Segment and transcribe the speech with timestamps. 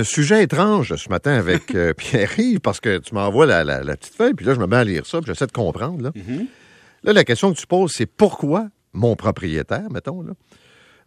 [0.00, 3.96] un sujet étrange ce matin avec euh, Pierre-Yves parce que tu m'envoies la, la- la
[3.96, 6.02] petite feuille, puis là, je me mets à lire ça, puis j'essaie de comprendre.
[6.02, 6.12] Là.
[7.02, 10.32] Là, la question que tu poses, c'est pourquoi mon propriétaire, mettons, là,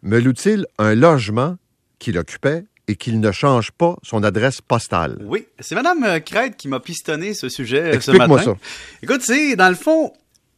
[0.02, 1.56] me loue-t-il un logement
[1.98, 5.16] qu'il occupait et qu'il ne change pas son adresse postale?
[5.24, 8.54] Oui, c'est Madame euh, Crête qui m'a pistonné ce sujet euh, ce Explique-moi matin.
[8.60, 8.68] ça.
[9.02, 10.12] Écoute, c'est dans le fond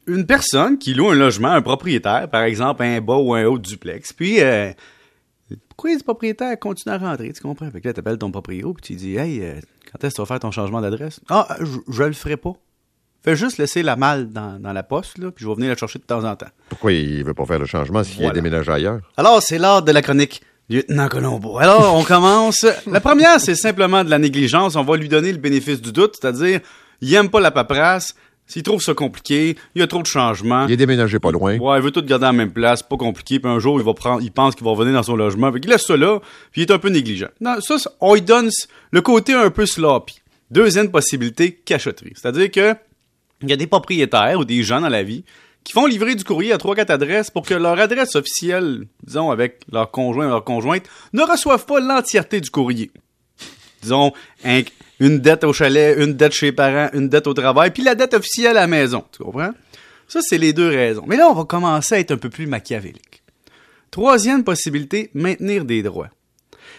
[0.09, 3.59] une personne qui loue un logement, un propriétaire, par exemple un bas ou un haut
[3.59, 4.13] duplex.
[4.13, 4.73] Puis euh,
[5.69, 7.71] pourquoi le propriétaire continue à rentrer, tu comprends?
[7.71, 9.55] Fait que là t'appelles ton proprio puis tu dis "Hey, euh,
[9.93, 11.21] quand est-ce que tu vas faire ton changement d'adresse?
[11.29, 12.53] Ah, je, je le ferai pas.
[13.25, 15.77] Fais juste laisser la malle dans, dans la poste là, puis je vais venir la
[15.77, 16.47] chercher de temps en temps.
[16.69, 18.31] Pourquoi il veut pas faire le changement s'il Voilà.
[18.31, 19.01] a déménagé ailleurs?
[19.17, 20.43] Alors, c'est l'heure de la chronique.
[20.69, 21.59] Lieutenant Colombo.
[21.59, 22.67] Alors, on commence.
[22.89, 24.75] La première, c'est simplement de la négligence.
[24.75, 26.59] On va lui donner le bénéfice du doute, c'est-à-dire,
[27.01, 28.15] il aime pas la paperasse,
[28.47, 30.67] s'il trouve ça compliqué, il y a trop de changements.
[30.67, 31.57] Il est déménagé pas loin.
[31.59, 33.85] Ouais, il veut tout garder à la même place, pas compliqué, puis un jour, il
[33.85, 36.21] va prendre, il pense qu'il va revenir dans son logement, fait qu'il laisse ça là,
[36.53, 37.29] puis il est un peu négligent.
[37.41, 38.51] Non, ça, on lui donne
[38.93, 40.21] le côté un peu sloppy.
[40.51, 42.13] Deuxième possibilité, cachotterie.
[42.15, 42.75] C'est-à-dire que,
[43.43, 45.25] il y a des propriétaires ou des gens dans la vie
[45.65, 49.63] qui font livrer du courrier à 3-4 adresses pour que leur adresse officielle, disons, avec
[49.73, 52.93] leur conjoint ou leur conjointe, ne reçoivent pas l'entièreté du courrier.
[53.83, 54.13] Disons,
[54.45, 54.63] un-
[55.01, 57.95] une dette au chalet, une dette chez les parents, une dette au travail, puis la
[57.95, 59.05] dette officielle à la maison.
[59.13, 59.53] Tu comprends?
[60.09, 61.05] Ça, c'est les deux raisons.
[61.07, 63.23] Mais là, on va commencer à être un peu plus machiavélique.
[63.91, 66.11] Troisième possibilité, maintenir des droits.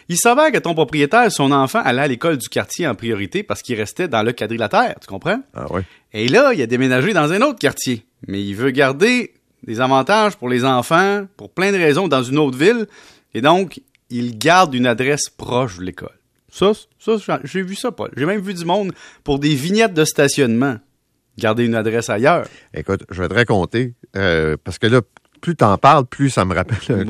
[0.10, 3.62] Il s'avère que ton propriétaire, son enfant, allait à l'école du quartier en priorité parce
[3.62, 5.42] qu'il restait dans le quadrilatère, tu comprends?
[5.54, 5.82] Ah ouais.
[6.14, 8.06] Et là, il a déménagé dans un autre quartier.
[8.28, 12.38] Mais il veut garder des avantages pour les enfants, pour plein de raisons, dans une
[12.38, 12.88] autre ville.
[13.34, 16.18] Et donc, il garde une adresse proche de l'école.
[16.58, 18.10] Ça, ça, j'ai vu ça, Paul.
[18.18, 18.92] J'ai même vu du monde
[19.24, 20.78] pour des vignettes de stationnement.
[21.38, 22.48] Garder une adresse ailleurs.
[22.74, 25.02] Écoute, je vais te raconter, euh, parce que là,
[25.40, 27.06] plus t'en parles, plus ça me rappelle.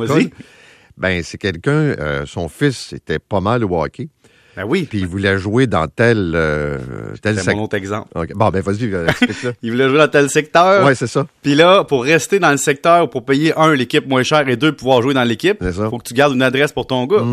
[0.98, 4.10] Ben, c'est quelqu'un, euh, son fils était pas mal au hockey,
[4.56, 4.88] Ben oui.
[4.90, 6.80] puis il voulait jouer dans tel, euh,
[7.22, 8.10] tel C'est mon autre exemple.
[8.34, 9.54] Bon, ben vas-y, euh, explique-le.
[9.62, 10.84] Il voulait jouer dans tel secteur.
[10.86, 11.28] ouais, c'est ça.
[11.44, 14.72] Puis là, pour rester dans le secteur, pour payer, un, l'équipe moins chère et deux,
[14.72, 15.90] pouvoir jouer dans l'équipe, ça.
[15.90, 17.24] faut que tu gardes une adresse pour ton gars.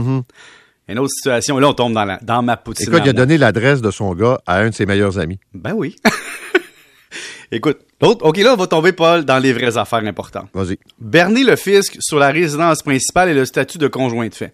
[0.89, 2.89] Une autre situation, là, on tombe dans, la, dans ma poutine.
[2.89, 5.39] Écoute, il a donné l'adresse de son gars à un de ses meilleurs amis.
[5.55, 5.97] Ben oui.
[7.51, 10.49] Écoute, l'autre, OK, là, on va tomber, Paul, dans les vraies affaires importantes.
[10.53, 10.79] Vas-y.
[10.99, 14.53] Berner le fisc sur la résidence principale et le statut de conjoint de fait.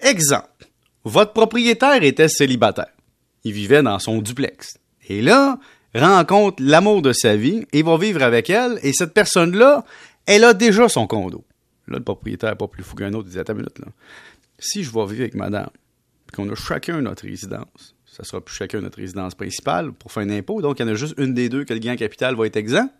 [0.00, 0.48] Exemple.
[1.04, 2.92] Votre propriétaire était célibataire.
[3.44, 4.78] Il vivait dans son duplex.
[5.08, 5.58] Et là,
[5.94, 8.78] rencontre l'amour de sa vie et va vivre avec elle.
[8.82, 9.84] Et cette personne-là,
[10.26, 11.44] elle a déjà son condo.
[11.86, 13.28] Là, le propriétaire n'est pas plus fou qu'un autre.
[13.28, 13.86] Il dit, attends une minute, là.
[14.58, 15.70] Si je vais vivre avec madame,
[16.26, 20.24] puis qu'on a chacun notre résidence, ça sera plus chacun notre résidence principale pour faire
[20.24, 20.60] un impôt.
[20.60, 22.46] Donc, il y en a juste une des deux que le gain en capital va
[22.46, 22.90] être exempt.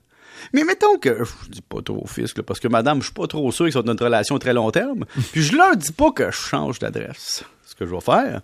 [0.52, 3.14] Mais mettons que je dis pas trop au fisc, là, parce que madame, je suis
[3.14, 5.04] pas trop sûr que c'est notre relation à très long terme.
[5.32, 7.42] Puis je leur dis pas que je change d'adresse.
[7.66, 8.40] Ce que je vais faire,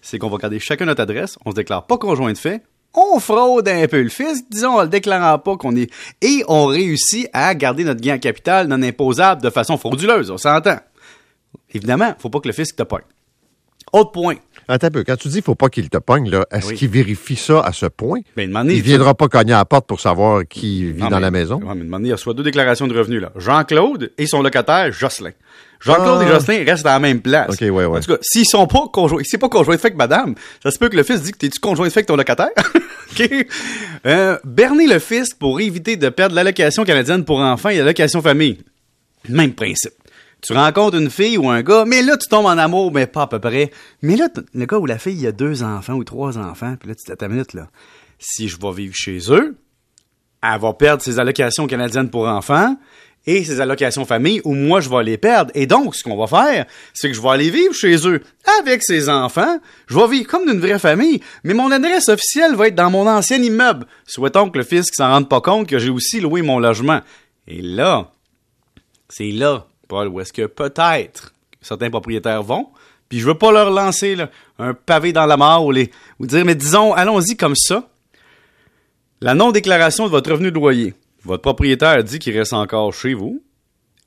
[0.00, 2.62] c'est qu'on va garder chacun notre adresse, on se déclare pas conjoint de fait,
[2.94, 5.92] on fraude un peu le fisc, disons en le déclarant pas qu'on est.
[6.22, 10.38] Et on réussit à garder notre gain en capital non imposable de façon frauduleuse, on
[10.38, 10.78] s'entend.
[11.76, 13.02] Évidemment, faut pas que le fisc te pogne.
[13.92, 14.34] Autre point.
[14.68, 15.04] Attends un peu.
[15.04, 16.74] Quand tu dis qu'il faut pas qu'il te pogne, là, est-ce Oui.
[16.74, 18.18] qu'il vérifie ça à ce point?
[18.36, 21.22] Ben, il viendra pas cogner à la porte pour savoir qui vit Non, dans mais-
[21.22, 21.60] la maison?
[21.62, 23.30] Ouais, mais demandez, il reçoit deux déclarations de revenus, là.
[23.36, 25.30] Jean-Claude et son locataire, Jocelyn.
[25.78, 26.24] Jean-Claude Ah.
[26.24, 27.50] et Jocelyn restent dans la même place.
[27.50, 27.84] Ok, ouais, ouais.
[27.86, 30.72] En tout cas, s'ils sont pas conjoints, c'est pas conjoint de fait que madame, ça
[30.72, 32.48] se peut que le fils dit que t'es-tu conjoint de fait avec ton locataire?
[33.12, 33.46] ok.
[34.06, 38.58] Euh, berner le fisc pour éviter de perdre l'allocation canadienne pour enfants et l'allocation famille.
[39.28, 39.92] Même principe.
[40.42, 43.22] Tu rencontres une fille ou un gars, mais là, tu tombes en amour, mais pas
[43.22, 43.70] à peu près.
[44.02, 46.94] Mais là, le gars ou la fille, a deux enfants ou trois enfants, puis là,
[46.94, 47.68] tu une minute, là.
[48.18, 49.56] Si je vais vivre chez eux,
[50.42, 52.76] elle va perdre ses allocations canadiennes pour enfants
[53.26, 55.50] et ses allocations famille ou moi je vais les perdre.
[55.54, 58.22] Et donc, ce qu'on va faire, c'est que je vais aller vivre chez eux
[58.60, 59.58] avec ses enfants.
[59.86, 63.08] Je vais vivre comme d'une vraie famille, mais mon adresse officielle va être dans mon
[63.08, 63.86] ancien immeuble.
[64.06, 67.00] Souhaitons que le fisc s'en rende pas compte que j'ai aussi loué mon logement.
[67.48, 68.12] Et là,
[69.08, 71.32] c'est là, Paul, où est-ce que peut-être
[71.66, 72.68] certains propriétaires vont.
[73.08, 74.16] Puis je veux pas leur lancer
[74.58, 77.88] un pavé dans la mort ou, les, ou dire, mais disons, allons-y comme ça.
[79.20, 80.94] La non-déclaration de votre revenu de loyer.
[81.24, 83.42] Votre propriétaire dit qu'il reste encore chez vous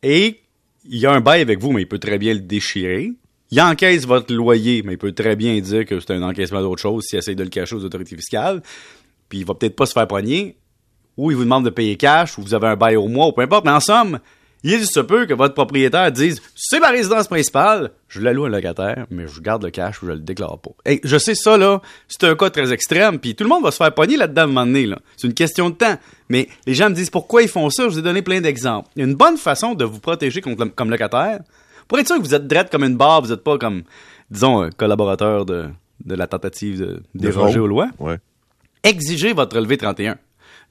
[0.04, 0.42] et
[0.90, 3.12] il a un bail avec vous, mais il peut très bien le déchirer.
[3.52, 6.82] Il encaisse votre loyer, mais il peut très bien dire que c'est un encaissement d'autre
[6.82, 8.62] chose s'il essaye de le cacher aux autorités fiscales.
[9.28, 10.58] Puis il va peut-être pas se faire poigner,
[11.18, 13.32] ou il vous demande de payer cash, ou vous avez un bail au mois, ou
[13.32, 13.66] peu importe.
[13.66, 14.20] Mais en somme,
[14.64, 18.48] il se peut que votre propriétaire dise c'est ma résidence principale, je la loue à
[18.48, 20.72] un locataire, mais je garde le cash ou je le déclare pas.
[20.86, 23.72] Et je sais ça là, c'est un cas très extrême, puis tout le monde va
[23.72, 25.00] se faire pogner là-dedans à un moment donné, là.
[25.18, 25.98] C'est une question de temps.
[26.30, 28.90] Mais les gens me disent pourquoi ils font ça, je vous ai donné plein d'exemples.
[28.98, 31.40] Une bonne façon de vous protéger contre le- comme locataire.
[31.88, 33.84] Pour être sûr que vous êtes drette comme une barre, vous n'êtes pas comme,
[34.30, 35.68] disons, un collaborateur de
[36.06, 38.18] de la tentative de déroger aux lois, Ouais.
[38.84, 40.16] exigez votre relevé 31.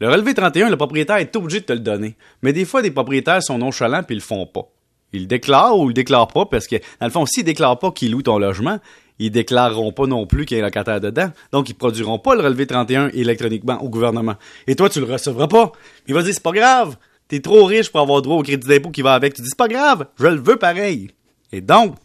[0.00, 2.16] Le relevé 31, le propriétaire est obligé de te le donner.
[2.42, 4.68] Mais des fois, des propriétaires sont nonchalants puis ils le font pas.
[5.12, 7.78] Ils le déclarent ou ils le déclarent pas parce que, dans le fond, s'ils déclarent
[7.78, 8.78] pas qu'ils louent ton logement,
[9.18, 11.30] ils déclareront pas non plus qu'il y a un locataire dedans.
[11.50, 14.36] Donc, ils produiront pas le relevé 31 électroniquement au gouvernement.
[14.66, 15.72] Et toi, tu le recevras pas.
[16.06, 16.96] Il va dire, c'est pas grave.
[17.26, 19.34] T'es trop riche pour avoir droit au crédit d'impôt qui va avec.
[19.34, 20.06] Tu dis, c'est pas grave.
[20.18, 21.10] Je le veux pareil.
[21.52, 21.96] Et donc,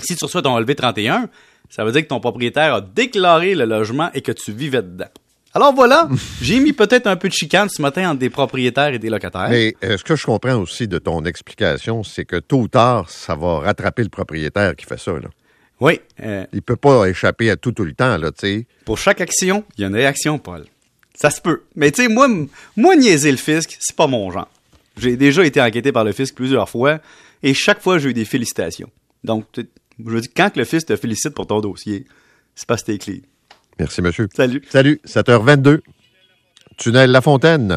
[0.00, 1.28] si tu reçois ton relevé 31,
[1.68, 5.08] ça veut dire que ton propriétaire a déclaré le logement et que tu vivais dedans.
[5.54, 6.08] Alors voilà,
[6.40, 9.48] j'ai mis peut-être un peu de chicane ce matin entre des propriétaires et des locataires.
[9.50, 13.10] Mais euh, ce que je comprends aussi de ton explication, c'est que tôt ou tard,
[13.10, 15.12] ça va rattraper le propriétaire qui fait ça.
[15.12, 15.28] Là.
[15.80, 18.66] Oui, euh, Il peut pas échapper à tout tout le temps, là, tu sais.
[18.84, 20.64] pour chaque action, il y a une réaction, Paul.
[21.14, 21.62] Ça se peut.
[21.76, 22.28] Mais tu sais, moi,
[22.76, 24.48] moi, niaiser le fisc, c'est pas mon genre.
[24.96, 27.00] J'ai déjà été enquêté par le fisc plusieurs fois
[27.42, 28.90] et chaque fois, j'ai eu des félicitations.
[29.24, 29.62] Donc, je
[29.98, 32.06] veux dire, quand que le fisc te félicite pour ton dossier,
[32.54, 33.20] c'est parce que t'es clean.
[33.78, 34.28] Merci, monsieur.
[34.34, 34.62] Salut.
[34.68, 35.80] Salut, 7h22.
[36.76, 37.70] Tunnel La Fontaine.